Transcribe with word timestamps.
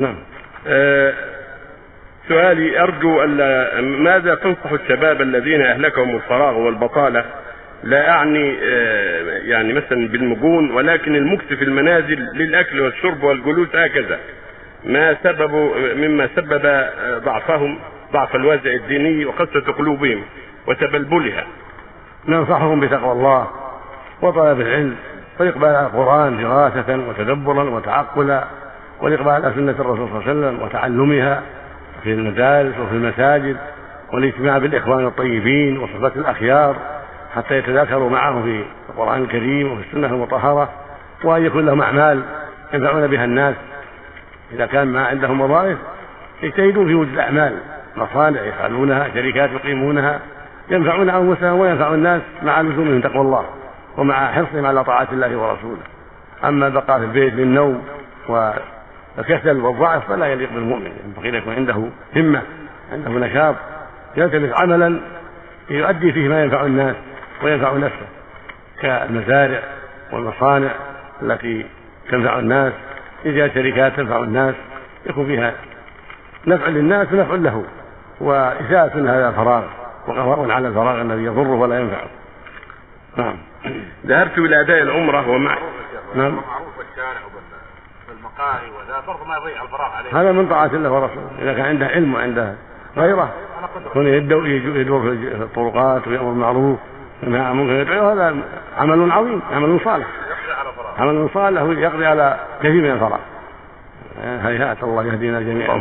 نعم. 0.00 0.16
آه، 0.66 1.14
سؤالي 2.28 2.80
أرجو 2.80 3.22
ألا 3.22 3.80
ماذا 3.80 4.34
تنصح 4.34 4.72
الشباب 4.72 5.22
الذين 5.22 5.62
أهلكهم 5.62 6.16
الفراغ 6.16 6.58
والبطالة؟ 6.58 7.24
لا 7.82 8.10
أعني 8.10 8.58
آه، 8.62 9.38
يعني 9.38 9.72
مثلا 9.72 10.08
بالمجون 10.08 10.70
ولكن 10.70 11.16
المكث 11.16 11.46
في 11.46 11.64
المنازل 11.64 12.18
للأكل 12.34 12.80
والشرب 12.80 13.22
والجلوس 13.22 13.68
هكذا. 13.76 14.18
ما 14.84 15.16
سبب 15.22 15.52
مما 15.96 16.28
سبب 16.36 16.66
آه، 16.66 17.18
ضعفهم 17.18 17.78
ضعف 18.12 18.36
الوازع 18.36 18.70
الديني 18.70 19.24
وقسوة 19.24 19.72
قلوبهم 19.72 20.24
وتبلبلها. 20.66 21.46
ننصحهم 22.28 22.80
بتقوى 22.80 23.12
الله 23.12 23.50
وطلب 24.22 24.60
العلم 24.60 24.96
والإقبال 25.40 25.68
على 25.68 25.86
القرآن 25.86 26.42
دراسة 26.42 27.08
وتدبرا 27.08 27.70
وتعقلا. 27.70 28.44
والإقبال 29.04 29.32
على 29.32 29.52
سنة 29.54 29.70
الرسول 29.70 30.08
صلى 30.08 30.18
الله 30.18 30.28
عليه 30.28 30.40
وسلم 30.40 30.62
وتعلمها 30.62 31.42
في 32.02 32.12
المدارس 32.12 32.74
وفي 32.78 32.92
المساجد 32.92 33.56
والاجتماع 34.12 34.58
بالإخوان 34.58 35.06
الطيبين 35.06 35.78
وصحبة 35.78 36.12
الأخيار 36.16 36.76
حتى 37.34 37.58
يتذاكروا 37.58 38.10
معه 38.10 38.42
في 38.42 38.64
القرآن 38.88 39.22
الكريم 39.22 39.72
وفي 39.72 39.82
السنة 39.88 40.06
المطهرة 40.06 40.68
وأن 41.24 41.44
يكون 41.46 41.66
لهم 41.66 41.82
أعمال 41.82 42.22
ينفعون 42.74 43.06
بها 43.06 43.24
الناس. 43.24 43.54
إذا 44.52 44.66
كان 44.66 44.88
ما 44.88 45.06
عندهم 45.06 45.40
وظائف 45.40 45.78
يجتهدون 46.42 46.86
في 46.86 46.94
وجود 46.94 47.18
أعمال 47.18 47.56
مصانع 47.96 48.40
يفعلونها 48.40 49.08
شركات 49.14 49.50
يقيمونها 49.50 50.20
ينفعون 50.70 51.10
أنفسهم 51.10 51.58
وينفع 51.58 51.94
الناس 51.94 52.22
مع 52.42 52.60
لزومهم 52.60 53.00
تقوى 53.00 53.20
الله 53.20 53.44
ومع 53.96 54.32
حرصهم 54.32 54.66
على 54.66 54.84
طاعة 54.84 55.08
الله 55.12 55.36
ورسوله. 55.36 55.82
أما 56.44 56.66
البقاء 56.66 56.98
في 56.98 57.04
البيت 57.04 57.34
للنوم 57.34 57.82
والكسل 59.16 59.56
والضعف 59.56 60.08
فلا 60.08 60.26
يليق 60.26 60.52
بالمؤمن 60.52 60.92
ينبغي 61.04 61.28
أن 61.28 61.34
يكون 61.34 61.54
عنده 61.54 61.88
همة 62.16 62.42
عنده 62.92 63.10
نشاط 63.10 63.54
يلتمس 64.16 64.50
عملا 64.52 65.00
يؤدي 65.70 66.12
فيه 66.12 66.28
ما 66.28 66.42
ينفع 66.42 66.66
الناس 66.66 66.96
وينفع 67.42 67.76
نفسه 67.76 68.06
كالمزارع 68.80 69.62
والمصانع 70.12 70.70
التي 71.22 71.66
تنفع 72.10 72.38
الناس 72.38 72.72
إذا 73.24 73.48
شركات 73.48 73.96
تنفع 73.96 74.18
الناس 74.18 74.54
يكون 75.06 75.26
فيها 75.26 75.54
نفع 76.46 76.68
للناس 76.68 77.12
ونفع 77.12 77.34
له 77.34 77.64
وإساءة 78.20 78.92
هذا 78.94 79.28
الفراغ 79.28 79.64
وقضاء 80.06 80.50
على 80.50 80.68
الفراغ 80.68 81.00
الذي 81.00 81.24
يضره 81.24 81.48
ولا 81.48 81.80
ينفعه. 81.80 82.06
نعم. 83.16 83.36
ذهبت 84.06 84.38
إلى 84.38 84.60
أداء 84.60 84.82
العمرة 84.82 85.30
ومع 85.30 85.58
نعم. 86.14 86.40
وبالمقاهي 88.24 88.70
وذا 88.70 89.02
برضه 89.06 89.24
ما 89.24 89.36
يضيع 89.36 89.62
الفراغ 89.62 89.90
عليه. 89.92 90.20
هذا 90.20 90.32
من 90.32 90.48
طاعة 90.48 90.66
الله 90.66 90.90
ورسوله. 90.90 91.30
إذا 91.42 91.52
كان 91.52 91.66
عنده 91.66 91.86
علم 91.86 92.14
وعنده 92.14 92.54
غيره 92.96 93.32
يدعو 93.96 94.44
يدعو 94.44 95.02
في 95.02 95.08
الطرقات 95.34 96.08
ويأمر 96.08 96.30
بالمعروف 96.30 96.78
وينهى 97.22 97.40
عن 97.40 97.52
المنكر 97.52 97.72
يدعو 97.72 98.10
هذا 98.10 98.36
عمل 98.78 99.12
عظيم 99.12 99.42
عمل 99.52 99.80
صالح. 99.84 100.06
عمل 100.98 101.28
صالح 101.34 101.62
يقضي 101.62 102.06
على 102.06 102.40
كثير 102.58 102.82
من 102.82 102.90
الفراغ. 102.90 103.20
هيهات 104.22 104.82
الله 104.82 105.04
يهدينا 105.04 105.40
جميعا. 105.40 105.74